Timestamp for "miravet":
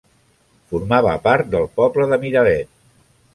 2.25-2.73